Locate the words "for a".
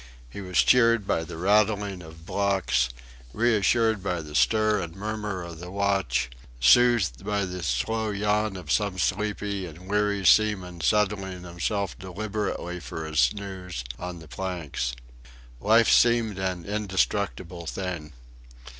12.79-13.15